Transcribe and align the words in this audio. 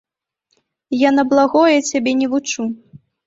Я 0.99 1.09
на 1.17 1.23
благое 1.35 1.77
цябе 1.89 2.11
не 2.21 2.27
вучу. 2.35 2.61